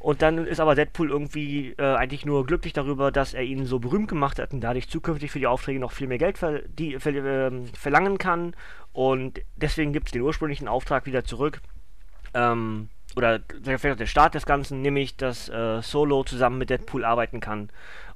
Und 0.00 0.22
dann 0.22 0.46
ist 0.46 0.60
aber 0.60 0.76
Deadpool 0.76 1.10
irgendwie 1.10 1.74
äh, 1.76 1.94
eigentlich 1.96 2.24
nur 2.24 2.46
glücklich 2.46 2.72
darüber, 2.72 3.10
dass 3.10 3.34
er 3.34 3.42
ihn 3.42 3.66
so 3.66 3.80
berühmt 3.80 4.08
gemacht 4.08 4.38
hat 4.38 4.52
und 4.52 4.60
dadurch 4.60 4.88
zukünftig 4.88 5.32
für 5.32 5.40
die 5.40 5.48
Aufträge 5.48 5.80
noch 5.80 5.90
viel 5.90 6.06
mehr 6.06 6.18
Geld 6.18 6.38
ver 6.38 6.60
die, 6.68 6.98
ver 7.00 7.14
äh, 7.14 7.50
verlangen 7.72 8.18
kann. 8.18 8.54
Und 8.92 9.40
deswegen 9.56 9.92
gibt 9.92 10.06
es 10.06 10.12
den 10.12 10.22
ursprünglichen 10.22 10.68
Auftrag 10.68 11.06
wieder 11.06 11.24
zurück. 11.24 11.60
Ähm, 12.32 12.90
oder 13.18 13.40
der 13.40 14.06
Start 14.06 14.34
des 14.34 14.46
Ganzen, 14.46 14.80
nämlich 14.80 15.16
dass 15.16 15.48
äh, 15.48 15.82
Solo 15.82 16.22
zusammen 16.22 16.58
mit 16.58 16.70
Deadpool 16.70 17.04
arbeiten 17.04 17.40
kann 17.40 17.68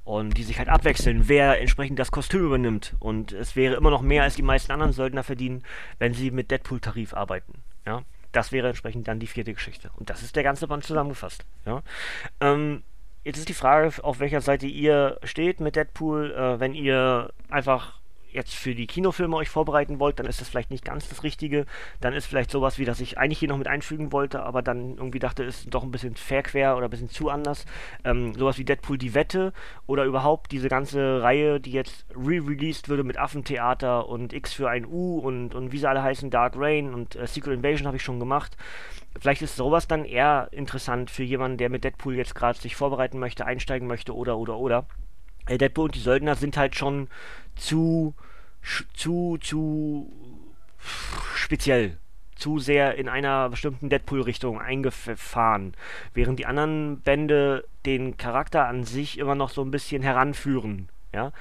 und 0.05 0.37
die 0.37 0.43
sich 0.43 0.59
halt 0.59 0.69
abwechseln, 0.69 1.27
wer 1.27 1.59
entsprechend 1.59 1.99
das 1.99 2.11
Kostüm 2.11 2.45
übernimmt. 2.45 2.95
Und 2.99 3.33
es 3.33 3.55
wäre 3.55 3.75
immer 3.75 3.89
noch 3.89 4.01
mehr 4.01 4.23
als 4.23 4.35
die 4.35 4.41
meisten 4.41 4.71
anderen 4.71 4.93
Söldner 4.93 5.23
verdienen, 5.23 5.63
wenn 5.99 6.13
sie 6.13 6.31
mit 6.31 6.51
Deadpool-Tarif 6.51 7.13
arbeiten. 7.13 7.53
Ja, 7.85 8.03
das 8.31 8.51
wäre 8.53 8.69
entsprechend 8.69 9.07
dann 9.07 9.19
die 9.19 9.27
vierte 9.27 9.53
Geschichte. 9.53 9.91
Und 9.97 10.09
das 10.09 10.23
ist 10.23 10.35
der 10.37 10.43
ganze 10.43 10.67
Band 10.67 10.85
zusammengefasst. 10.85 11.45
Ja, 11.65 11.83
ähm, 12.39 12.83
jetzt 13.25 13.37
ist 13.37 13.49
die 13.49 13.53
Frage, 13.53 13.91
auf 14.03 14.19
welcher 14.19 14.41
Seite 14.41 14.67
ihr 14.67 15.19
steht 15.23 15.59
mit 15.59 15.75
Deadpool, 15.75 16.31
äh, 16.31 16.59
wenn 16.61 16.73
ihr 16.73 17.31
einfach 17.49 17.99
jetzt 18.33 18.53
für 18.55 18.75
die 18.75 18.87
Kinofilme 18.87 19.35
euch 19.35 19.49
vorbereiten 19.49 19.99
wollt, 19.99 20.19
dann 20.19 20.25
ist 20.25 20.41
das 20.41 20.49
vielleicht 20.49 20.71
nicht 20.71 20.85
ganz 20.85 21.09
das 21.09 21.23
Richtige. 21.23 21.65
Dann 22.01 22.13
ist 22.13 22.25
vielleicht 22.25 22.51
sowas 22.51 22.77
wie, 22.79 22.85
dass 22.85 22.99
ich 22.99 23.17
eigentlich 23.17 23.39
hier 23.39 23.49
noch 23.49 23.57
mit 23.57 23.67
einfügen 23.67 24.11
wollte, 24.11 24.43
aber 24.43 24.61
dann 24.61 24.97
irgendwie 24.97 25.19
dachte, 25.19 25.43
ist 25.43 25.73
doch 25.73 25.83
ein 25.83 25.91
bisschen 25.91 26.15
verquer 26.15 26.75
oder 26.77 26.87
ein 26.87 26.89
bisschen 26.89 27.09
zu 27.09 27.29
anders. 27.29 27.65
Ähm, 28.03 28.33
sowas 28.33 28.57
wie 28.57 28.65
Deadpool 28.65 28.97
die 28.97 29.13
Wette 29.13 29.53
oder 29.87 30.05
überhaupt 30.05 30.51
diese 30.51 30.67
ganze 30.67 31.21
Reihe, 31.21 31.59
die 31.59 31.71
jetzt 31.71 32.05
re-released 32.15 32.89
würde 32.89 33.03
mit 33.03 33.17
Affentheater 33.17 34.07
und 34.07 34.33
X 34.33 34.53
für 34.53 34.69
ein 34.69 34.85
U 34.85 35.19
und, 35.19 35.55
und 35.55 35.71
wie 35.71 35.77
sie 35.77 35.87
alle 35.87 36.03
heißen, 36.03 36.29
Dark 36.29 36.53
Rain 36.57 36.93
und 36.93 37.15
äh, 37.15 37.27
Secret 37.27 37.53
Invasion 37.53 37.87
habe 37.87 37.97
ich 37.97 38.03
schon 38.03 38.19
gemacht. 38.19 38.57
Vielleicht 39.19 39.41
ist 39.43 39.55
sowas 39.55 39.87
dann 39.87 40.05
eher 40.05 40.47
interessant 40.51 41.11
für 41.11 41.23
jemanden, 41.23 41.57
der 41.57 41.69
mit 41.69 41.83
Deadpool 41.83 42.15
jetzt 42.15 42.35
gerade 42.35 42.59
sich 42.59 42.75
vorbereiten 42.75 43.19
möchte, 43.19 43.45
einsteigen 43.45 43.87
möchte 43.87 44.15
oder 44.15 44.37
oder 44.37 44.57
oder. 44.57 44.87
Deadpool 45.47 45.85
und 45.85 45.95
die 45.95 45.99
Söldner 45.99 46.35
sind 46.35 46.57
halt 46.57 46.75
schon 46.75 47.07
zu, 47.55 48.13
zu, 48.93 49.37
zu 49.41 50.11
speziell, 51.35 51.97
zu 52.35 52.59
sehr 52.59 52.95
in 52.95 53.09
einer 53.09 53.49
bestimmten 53.49 53.89
Deadpool-Richtung 53.89 54.59
eingefahren, 54.59 55.73
während 56.13 56.39
die 56.39 56.45
anderen 56.45 57.01
Bände 57.01 57.65
den 57.85 58.17
Charakter 58.17 58.67
an 58.67 58.83
sich 58.83 59.17
immer 59.17 59.35
noch 59.35 59.49
so 59.49 59.61
ein 59.61 59.71
bisschen 59.71 60.01
heranführen. 60.01 60.89
Ja, 61.13 61.31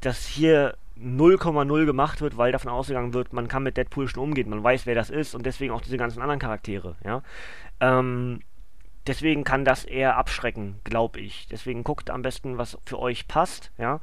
dass 0.00 0.26
hier 0.26 0.76
0,0 1.00 1.84
gemacht 1.84 2.20
wird, 2.20 2.36
weil 2.36 2.52
davon 2.52 2.70
ausgegangen 2.70 3.12
wird, 3.12 3.32
man 3.32 3.48
kann 3.48 3.62
mit 3.62 3.76
Deadpool 3.76 4.08
schon 4.08 4.22
umgehen, 4.22 4.48
man 4.48 4.62
weiß, 4.62 4.86
wer 4.86 4.94
das 4.94 5.10
ist 5.10 5.34
und 5.34 5.44
deswegen 5.44 5.72
auch 5.72 5.82
diese 5.82 5.98
ganzen 5.98 6.22
anderen 6.22 6.40
Charaktere. 6.40 6.96
Ja, 7.04 7.22
ähm, 7.80 8.40
deswegen 9.06 9.44
kann 9.44 9.64
das 9.64 9.84
eher 9.84 10.16
abschrecken, 10.16 10.80
glaube 10.84 11.20
ich. 11.20 11.46
Deswegen 11.48 11.84
guckt 11.84 12.10
am 12.10 12.22
besten, 12.22 12.58
was 12.58 12.78
für 12.84 12.98
euch 12.98 13.28
passt, 13.28 13.70
ja. 13.78 14.00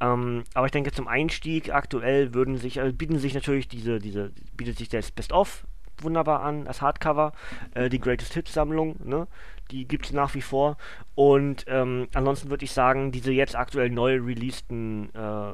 Ähm, 0.00 0.44
aber 0.54 0.66
ich 0.66 0.72
denke, 0.72 0.92
zum 0.92 1.08
Einstieg 1.08 1.72
aktuell 1.72 2.34
würden 2.34 2.56
sich, 2.56 2.78
äh, 2.78 2.92
bieten 2.92 3.18
sich 3.18 3.34
natürlich 3.34 3.68
diese, 3.68 3.98
diese, 3.98 4.32
bietet 4.56 4.78
sich 4.78 4.88
das 4.88 5.10
Best-of 5.10 5.64
wunderbar 6.02 6.42
an, 6.42 6.64
das 6.64 6.82
Hardcover, 6.82 7.32
äh, 7.74 7.88
die 7.88 8.00
Greatest 8.00 8.34
Hits 8.34 8.52
Sammlung, 8.52 8.96
ne? 9.04 9.26
Die 9.70 9.86
gibt 9.86 10.06
es 10.06 10.12
nach 10.12 10.34
wie 10.34 10.42
vor. 10.42 10.76
Und 11.14 11.64
ähm, 11.68 12.08
ansonsten 12.12 12.50
würde 12.50 12.64
ich 12.64 12.72
sagen, 12.72 13.12
diese 13.12 13.32
jetzt 13.32 13.56
aktuell 13.56 13.90
neu 13.90 14.20
releaseden 14.20 15.14
äh, 15.14 15.52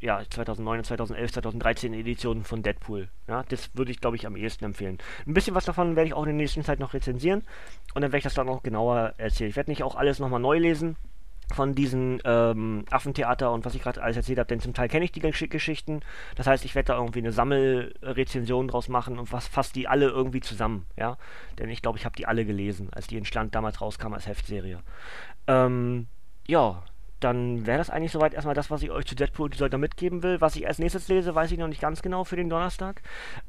ja, 0.00 0.22
2009, 0.28 0.84
2011, 0.84 1.32
2013 1.32 1.94
Editionen 1.94 2.44
von 2.44 2.62
Deadpool. 2.62 3.08
Ja, 3.28 3.42
das 3.48 3.70
würde 3.74 3.90
ich, 3.90 4.00
glaube 4.00 4.16
ich, 4.16 4.26
am 4.26 4.36
ehesten 4.36 4.64
empfehlen. 4.64 4.98
Ein 5.26 5.34
bisschen 5.34 5.54
was 5.54 5.64
davon 5.64 5.96
werde 5.96 6.08
ich 6.08 6.14
auch 6.14 6.22
in 6.22 6.30
der 6.30 6.34
nächsten 6.34 6.64
Zeit 6.64 6.80
noch 6.80 6.94
rezensieren 6.94 7.42
und 7.94 8.02
dann 8.02 8.12
werde 8.12 8.18
ich 8.18 8.24
das 8.24 8.34
dann 8.34 8.46
noch 8.46 8.62
genauer 8.62 9.14
erzählen. 9.16 9.50
Ich 9.50 9.56
werde 9.56 9.70
nicht 9.70 9.82
auch 9.82 9.94
alles 9.94 10.18
nochmal 10.18 10.40
neu 10.40 10.58
lesen 10.58 10.96
von 11.54 11.74
diesen 11.74 12.20
ähm, 12.24 12.84
Affentheater 12.90 13.52
und 13.52 13.64
was 13.64 13.74
ich 13.74 13.82
gerade 13.82 14.02
alles 14.02 14.16
erzählt 14.16 14.38
habe, 14.38 14.48
denn 14.48 14.60
zum 14.60 14.74
Teil 14.74 14.88
kenne 14.88 15.04
ich 15.04 15.12
die 15.12 15.20
Geschichten. 15.20 16.00
Das 16.34 16.46
heißt, 16.46 16.64
ich 16.64 16.74
werde 16.74 16.88
da 16.88 16.98
irgendwie 16.98 17.20
eine 17.20 17.32
Sammelrezension 17.32 18.68
draus 18.68 18.88
machen 18.88 19.18
und 19.18 19.32
was 19.32 19.46
fasst 19.46 19.76
die 19.76 19.86
alle 19.86 20.06
irgendwie 20.08 20.40
zusammen, 20.40 20.86
ja. 20.96 21.16
Denn 21.58 21.70
ich 21.70 21.82
glaube, 21.82 21.98
ich 21.98 22.04
habe 22.04 22.16
die 22.16 22.26
alle 22.26 22.44
gelesen, 22.44 22.88
als 22.92 23.06
die 23.06 23.16
in 23.16 23.24
Stand 23.24 23.54
damals 23.54 23.80
rauskam 23.80 24.12
als 24.12 24.26
Heftserie. 24.26 24.80
Ähm, 25.46 26.08
ja, 26.48 26.82
dann 27.20 27.66
wäre 27.66 27.78
das 27.78 27.90
eigentlich 27.90 28.12
soweit 28.12 28.34
erstmal 28.34 28.54
das, 28.54 28.70
was 28.70 28.82
ich 28.82 28.90
euch 28.90 29.06
zu 29.06 29.14
Deadpool 29.14 29.48
die 29.50 29.76
mitgeben 29.78 30.22
will. 30.22 30.40
Was 30.40 30.56
ich 30.56 30.66
als 30.66 30.78
nächstes 30.78 31.08
lese, 31.08 31.34
weiß 31.34 31.50
ich 31.50 31.58
noch 31.58 31.68
nicht 31.68 31.80
ganz 31.80 32.02
genau 32.02 32.24
für 32.24 32.36
den 32.36 32.50
Donnerstag. 32.50 33.02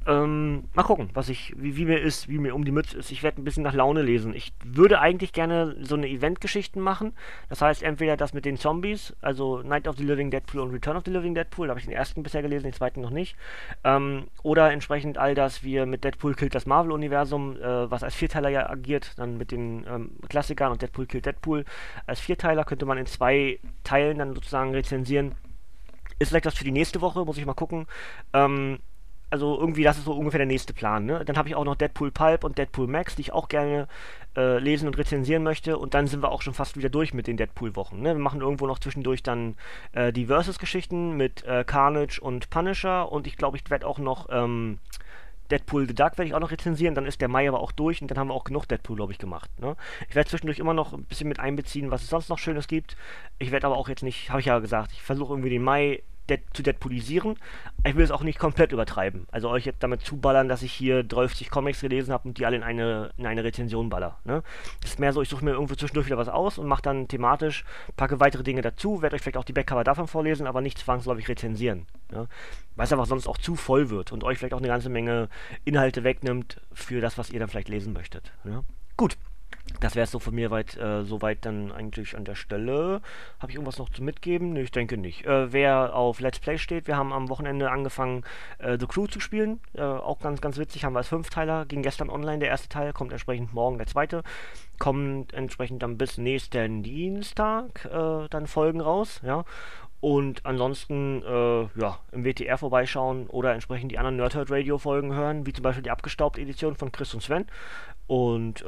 Ähm, 0.06 0.66
mal 0.74 0.84
gucken, 0.84 1.10
was 1.14 1.30
ich, 1.30 1.54
wie, 1.58 1.76
wie, 1.76 1.86
mir 1.86 2.00
ist, 2.00 2.30
wie 2.30 2.38
mir 2.38 2.56
um 2.56 2.64
die 2.64 2.72
Mütze 2.72 2.98
ist. 2.98 3.12
Ich 3.12 3.24
werde 3.24 3.42
ein 3.42 3.44
bisschen 3.44 3.64
nach 3.64 3.74
Laune 3.74 4.02
lesen. 4.02 4.34
Ich 4.34 4.54
würde 4.64 5.00
eigentlich 5.00 5.34
gerne 5.34 5.76
so 5.82 5.96
eine 5.96 6.08
Eventgeschichten 6.08 6.82
machen. 6.82 7.14
Das 7.50 7.62
heißt, 7.62 7.84
entweder 7.84 8.16
das 8.16 8.34
mit 8.34 8.46
den 8.46 8.58
Zombies, 8.58 9.16
also 9.22 9.62
Night 9.62 9.88
of 9.88 9.98
the 9.98 10.04
Living 10.04 10.32
Deadpool 10.32 10.62
und 10.62 10.72
Return 10.72 10.96
of 10.96 11.04
the 11.06 11.12
Living 11.12 11.36
Deadpool, 11.36 11.68
da 11.68 11.72
habe 11.72 11.80
ich 11.80 11.86
den 11.86 11.96
ersten 11.96 12.24
bisher 12.24 12.42
gelesen, 12.42 12.64
den 12.64 12.74
zweiten 12.74 13.02
noch 13.02 13.10
nicht. 13.10 13.36
Ähm, 13.84 14.28
oder 14.44 14.72
entsprechend 14.72 15.18
all 15.18 15.36
das, 15.36 15.64
wie 15.64 15.86
mit 15.86 16.06
Deadpool 16.06 16.36
killt 16.36 16.56
das 16.56 16.66
Marvel-Universum, 16.66 17.58
äh, 17.58 17.92
was 17.92 18.04
als 18.04 18.16
Vierteiler 18.16 18.50
ja 18.50 18.70
agiert, 18.70 19.12
dann 19.18 19.38
mit 19.38 19.52
den 19.52 19.86
ähm, 19.90 20.12
Klassikern 20.30 20.72
und 20.72 20.82
Deadpool 20.82 21.06
killt 21.06 21.26
Deadpool. 21.26 21.66
Als 22.06 22.22
Vierteiler 22.22 22.64
könnte 22.64 22.86
man 22.86 22.98
in 22.98 23.06
zwei 23.06 23.57
Teilen 23.84 24.20
dann 24.20 24.36
sozusagen 24.36 24.74
rezensieren. 24.74 25.36
Ist 26.20 26.30
vielleicht 26.30 26.46
was 26.46 26.56
für 26.56 26.64
die 26.64 26.72
nächste 26.72 27.02
Woche, 27.02 27.24
muss 27.26 27.38
ich 27.38 27.46
mal 27.46 27.54
gucken. 27.54 27.86
Ähm, 28.34 28.80
also 29.30 29.60
irgendwie, 29.60 29.84
das 29.84 29.98
ist 29.98 30.06
so 30.06 30.14
ungefähr 30.14 30.38
der 30.38 30.48
nächste 30.48 30.74
Plan. 30.74 31.06
Ne? 31.06 31.24
Dann 31.26 31.38
habe 31.38 31.50
ich 31.50 31.56
auch 31.56 31.66
noch 31.66 31.76
Deadpool 31.76 32.12
Pulp 32.12 32.44
und 32.44 32.58
Deadpool 32.58 32.88
Max, 32.88 33.16
die 33.16 33.24
ich 33.24 33.34
auch 33.34 33.50
gerne 33.50 33.88
äh, 34.38 34.58
lesen 34.60 34.88
und 34.88 34.98
rezensieren 34.98 35.44
möchte. 35.44 35.78
Und 35.78 35.94
dann 35.94 36.08
sind 36.08 36.24
wir 36.24 36.32
auch 36.32 36.42
schon 36.42 36.54
fast 36.54 36.78
wieder 36.78 36.90
durch 36.90 37.14
mit 37.14 37.28
den 37.28 37.36
Deadpool-Wochen. 37.36 38.00
Ne? 38.00 38.16
Wir 38.16 38.22
machen 38.22 38.42
irgendwo 38.42 38.68
noch 38.68 38.80
zwischendurch 38.80 39.24
dann 39.24 39.56
äh, 39.92 40.14
die 40.14 40.28
Versus-Geschichten 40.28 41.18
mit 41.18 41.44
äh, 41.44 41.66
Carnage 41.66 42.20
und 42.22 42.50
Punisher. 42.50 43.12
Und 43.12 43.28
ich 43.28 43.36
glaube, 43.36 43.58
ich 43.58 43.70
werde 43.70 43.86
auch 43.86 44.00
noch 44.00 44.28
ähm, 44.30 44.80
Deadpool 45.51 45.88
The 45.88 45.96
Dark 45.96 46.18
werde 46.18 46.27
ich 46.27 46.34
auch 46.34 46.39
noch 46.39 46.51
rezensieren, 46.51 46.96
dann 46.96 47.06
ist 47.06 47.22
der 47.22 47.27
Mai 47.27 47.48
aber 47.48 47.60
auch 47.60 47.72
durch 47.72 48.01
und 48.01 48.10
dann 48.10 48.18
haben 48.18 48.27
wir 48.27 48.34
auch 48.34 48.44
genug 48.44 48.68
Deadpool, 48.68 48.96
glaube 48.96 49.12
ich, 49.12 49.18
gemacht. 49.18 49.50
Ne? 49.60 49.75
Ich 50.10 50.16
werde 50.16 50.30
zwischendurch 50.30 50.60
immer 50.60 50.74
noch 50.74 50.94
ein 50.94 51.04
bisschen 51.04 51.27
mit 51.27 51.39
einbeziehen, 51.39 51.92
was 51.92 52.04
es 52.04 52.10
sonst 52.10 52.30
noch 52.30 52.39
Schönes 52.39 52.68
gibt. 52.68 52.98
Ich 53.39 53.51
werde 53.51 53.68
aber 53.68 53.77
auch 53.77 53.89
jetzt 53.89 54.04
nicht, 54.04 54.30
habe 54.30 54.39
ich 54.39 54.48
ja 54.48 54.60
gesagt, 54.60 54.92
ich 54.94 55.01
versuche 55.01 55.34
irgendwie 55.34 55.50
den 55.50 55.63
Mai 55.63 56.01
Zu 56.53 56.63
Deadpoolisieren. 56.63 57.36
Ich 57.86 57.96
will 57.96 58.03
es 58.03 58.12
auch 58.12 58.24
nicht 58.24 58.39
komplett 58.39 58.72
übertreiben. 58.72 59.27
Also 59.31 59.50
euch 59.50 59.65
jetzt 59.65 59.81
damit 59.81 60.01
zuballern, 60.01 60.50
dass 60.50 60.62
ich 60.62 60.74
hier 60.74 61.03
30 61.03 61.50
Comics 61.50 61.81
gelesen 61.81 62.12
habe 62.13 62.27
und 62.27 62.38
die 62.38 62.46
alle 62.46 62.57
in 62.57 62.63
eine, 62.63 63.12
in 63.17 63.25
eine 63.25 63.43
Rezension 63.43 63.89
baller. 63.89 64.17
Ne? 64.25 64.43
Das 64.81 64.91
ist 64.91 65.00
mehr 65.00 65.13
so, 65.13 65.22
ich 65.22 65.29
suche 65.29 65.46
mir 65.46 65.51
irgendwo 65.51 65.75
zwischendurch 65.75 66.07
wieder 66.07 66.17
was 66.17 66.29
aus 66.29 66.57
und 66.57 66.67
mache 66.67 66.81
dann 66.81 67.07
thematisch, 67.07 67.63
packe 67.96 68.19
weitere 68.19 68.43
Dinge 68.43 68.62
dazu, 68.62 69.01
werde 69.01 69.15
euch 69.15 69.22
vielleicht 69.22 69.38
auch 69.38 69.46
die 69.46 69.53
Backcover 69.53 69.84
davon 69.84 70.07
vorlesen, 70.07 70.48
aber 70.48 70.62
nicht 70.62 70.79
zwangsläufig 70.79 71.27
rezensieren. 71.29 71.86
Ne? 72.12 72.27
Weil 72.75 72.86
es 72.86 72.91
einfach 72.91 73.05
sonst 73.05 73.27
auch 73.27 73.38
zu 73.38 73.55
voll 73.55 73.89
wird 73.89 74.12
und 74.12 74.24
euch 74.24 74.38
vielleicht 74.38 74.53
auch 74.53 74.60
eine 74.60 74.67
ganze 74.67 74.89
Menge 74.89 75.29
Inhalte 75.65 76.03
wegnimmt 76.03 76.62
für 76.74 77.01
das, 77.01 77.17
was 77.17 77.29
ihr 77.29 77.39
dann 77.39 77.50
vielleicht 77.50 77.69
lesen 77.69 77.93
möchtet. 77.93 78.31
Ne? 78.43 78.63
Gut. 78.98 79.17
Das 79.79 79.96
wäre 79.96 80.05
es 80.05 80.12
so 80.12 80.19
von 80.19 80.34
mir 80.34 80.50
weit, 80.50 80.75
äh, 80.77 81.03
soweit 81.03 81.46
dann 81.46 81.72
eigentlich 81.72 82.15
an 82.15 82.25
der 82.25 82.36
Stelle. 82.36 83.01
Habe 83.39 83.51
ich 83.51 83.55
irgendwas 83.55 83.77
noch 83.77 83.89
zu 83.89 84.03
mitgeben? 84.03 84.53
Ne, 84.53 84.62
ich 84.62 84.72
denke 84.72 84.98
nicht. 84.98 85.25
Äh, 85.25 85.53
wer 85.53 85.96
auf 85.96 86.19
Let's 86.19 86.39
Play 86.39 86.57
steht, 86.57 86.88
wir 86.88 86.98
haben 86.98 87.13
am 87.13 87.29
Wochenende 87.29 87.69
angefangen, 87.69 88.24
äh, 88.57 88.77
The 88.79 88.88
Crew 88.88 89.07
zu 89.07 89.19
spielen. 89.19 89.60
Äh, 89.74 89.81
auch 89.81 90.19
ganz, 90.19 90.41
ganz 90.41 90.57
witzig, 90.57 90.84
haben 90.84 90.93
wir 90.93 91.00
als 91.00 91.10
Fünfteiler. 91.10 91.65
Ging 91.65 91.84
gestern 91.84 92.10
online 92.10 92.39
der 92.39 92.50
erste 92.50 92.69
Teil, 92.69 92.91
kommt 92.93 93.12
entsprechend 93.12 93.53
morgen 93.53 93.77
der 93.77 93.88
zweite. 93.88 94.24
Kommt 94.79 95.34
entsprechend 95.34 95.84
dann 95.84 95.98
bis 95.98 96.17
nächsten 96.17 96.81
Dienstag 96.81 97.86
äh, 97.86 98.27
dann 98.29 98.48
Folgen 98.48 98.81
raus, 98.81 99.22
ja. 99.24 99.43
Und 100.00 100.46
ansonsten, 100.46 101.24
äh, 101.24 101.62
ja, 101.79 102.00
im 102.12 102.24
WTR 102.24 102.57
vorbeischauen 102.57 103.25
oder 103.27 103.53
entsprechend 103.53 103.91
die 103.91 103.98
anderen 103.98 104.17
Nerdhurt 104.17 104.51
Radio 104.51 104.77
Folgen 104.77 105.13
hören, 105.13 105.48
wie 105.48 105.53
zum 105.53 105.63
Beispiel 105.63 105.81
die 105.84 105.89
abgestaubte 105.89 106.39
Edition 106.39 106.75
von 106.75 106.91
Chris 106.91 107.13
und 107.15 107.22
Sven. 107.22 107.48
Und 108.05 108.63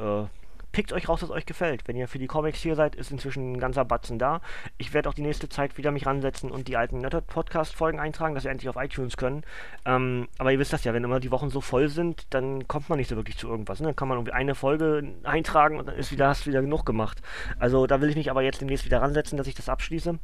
pickt 0.72 0.92
euch 0.92 1.08
raus, 1.08 1.22
was 1.22 1.30
euch 1.30 1.46
gefällt. 1.46 1.86
Wenn 1.86 1.96
ihr 1.96 2.08
für 2.08 2.18
die 2.18 2.26
Comics 2.26 2.60
hier 2.60 2.74
seid, 2.74 2.94
ist 2.94 3.10
inzwischen 3.10 3.52
ein 3.52 3.60
ganzer 3.60 3.84
Batzen 3.84 4.18
da. 4.18 4.40
Ich 4.78 4.92
werde 4.92 5.08
auch 5.08 5.14
die 5.14 5.22
nächste 5.22 5.48
Zeit 5.48 5.76
wieder 5.78 5.90
mich 5.90 6.06
ransetzen 6.06 6.50
und 6.50 6.68
die 6.68 6.76
alten 6.76 6.98
Nerdhurt-Podcast-Folgen 6.98 7.98
eintragen, 7.98 8.34
dass 8.34 8.44
wir 8.44 8.50
endlich 8.50 8.68
auf 8.68 8.76
iTunes 8.76 9.16
können. 9.16 9.42
Ähm, 9.84 10.28
aber 10.38 10.52
ihr 10.52 10.58
wisst 10.58 10.72
das 10.72 10.84
ja, 10.84 10.94
wenn 10.94 11.04
immer 11.04 11.20
die 11.20 11.30
Wochen 11.30 11.50
so 11.50 11.60
voll 11.60 11.88
sind, 11.88 12.26
dann 12.30 12.68
kommt 12.68 12.88
man 12.88 12.98
nicht 12.98 13.08
so 13.08 13.16
wirklich 13.16 13.38
zu 13.38 13.48
irgendwas. 13.48 13.80
Ne? 13.80 13.86
Dann 13.86 13.96
kann 13.96 14.08
man 14.08 14.18
irgendwie 14.18 14.32
eine 14.32 14.54
Folge 14.54 15.14
eintragen 15.24 15.78
und 15.78 15.88
dann 15.88 15.96
ist 15.96 16.12
wieder, 16.12 16.28
hast 16.28 16.46
du 16.46 16.50
wieder 16.50 16.62
genug 16.62 16.86
gemacht. 16.86 17.20
Also 17.58 17.86
da 17.86 18.00
will 18.00 18.10
ich 18.10 18.16
mich 18.16 18.30
aber 18.30 18.42
jetzt 18.42 18.60
demnächst 18.60 18.84
wieder 18.84 19.02
ransetzen, 19.02 19.36
dass 19.38 19.46
ich 19.46 19.54
das 19.54 19.68
abschließe. 19.68 20.18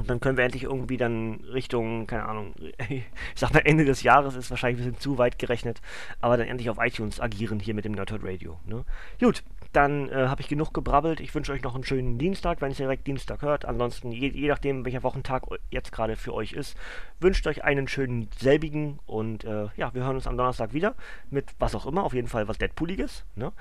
Und 0.00 0.08
dann 0.08 0.20
können 0.20 0.38
wir 0.38 0.44
endlich 0.44 0.62
irgendwie 0.62 0.96
dann 0.96 1.40
Richtung, 1.52 2.06
keine 2.06 2.24
Ahnung, 2.24 2.54
ich 2.88 3.04
sag 3.34 3.52
mal 3.52 3.60
Ende 3.60 3.84
des 3.84 4.02
Jahres 4.02 4.34
ist 4.34 4.50
wahrscheinlich 4.50 4.80
ein 4.80 4.92
bisschen 4.92 5.00
zu 5.00 5.18
weit 5.18 5.38
gerechnet, 5.38 5.80
aber 6.20 6.38
dann 6.38 6.48
endlich 6.48 6.70
auf 6.70 6.78
iTunes 6.80 7.20
agieren 7.20 7.60
hier 7.60 7.74
mit 7.74 7.84
dem 7.84 7.92
Nerdhurt 7.92 8.24
Radio. 8.24 8.58
Ne? 8.64 8.84
Gut, 9.20 9.42
dann 9.72 10.08
äh, 10.08 10.26
habe 10.28 10.40
ich 10.40 10.48
genug 10.48 10.74
gebrabbelt. 10.74 11.20
Ich 11.20 11.34
wünsche 11.34 11.52
euch 11.52 11.62
noch 11.62 11.74
einen 11.74 11.84
schönen 11.84 12.18
Dienstag, 12.18 12.60
wenn 12.60 12.72
es 12.72 12.76
direkt 12.76 13.06
Dienstag 13.06 13.42
hört. 13.42 13.64
Ansonsten, 13.64 14.10
je, 14.10 14.28
je 14.28 14.48
nachdem, 14.48 14.84
welcher 14.84 15.02
Wochentag 15.02 15.44
jetzt 15.70 15.92
gerade 15.92 16.16
für 16.16 16.34
euch 16.34 16.52
ist, 16.52 16.76
wünscht 17.20 17.46
euch 17.46 17.64
einen 17.64 17.88
schönen 17.88 18.28
selbigen 18.36 18.98
und 19.06 19.44
äh, 19.44 19.68
ja, 19.76 19.94
wir 19.94 20.04
hören 20.04 20.16
uns 20.16 20.26
am 20.26 20.36
Donnerstag 20.36 20.72
wieder 20.72 20.94
mit 21.30 21.46
was 21.58 21.74
auch 21.74 21.86
immer, 21.86 22.04
auf 22.04 22.14
jeden 22.14 22.28
Fall 22.28 22.48
was 22.48 22.58
Deadpooliges. 22.58 23.24
Ne? 23.36 23.52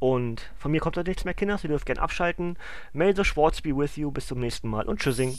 Und 0.00 0.50
von 0.56 0.72
mir 0.72 0.80
kommt 0.80 0.96
heute 0.96 1.10
nichts 1.10 1.24
mehr, 1.24 1.34
Kinder. 1.34 1.58
Ihr 1.62 1.68
dürft 1.68 1.86
gerne 1.86 2.00
abschalten. 2.00 2.56
May 2.92 3.14
the 3.14 3.24
Schwartz 3.24 3.60
be 3.60 3.76
with 3.76 3.96
you. 3.96 4.10
Bis 4.10 4.26
zum 4.26 4.40
nächsten 4.40 4.68
Mal 4.68 4.86
und 4.86 5.00
tschüssing. 5.00 5.38